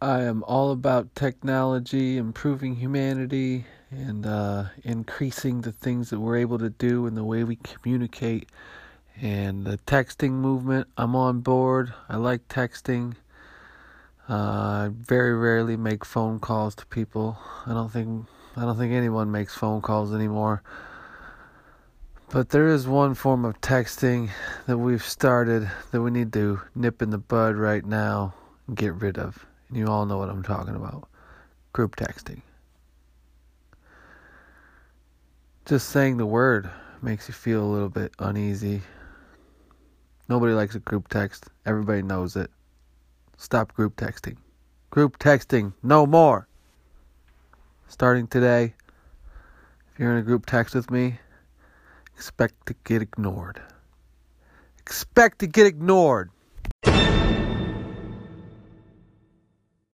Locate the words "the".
5.62-5.72, 7.16-7.24, 9.64-9.78, 27.10-27.18, 36.16-36.26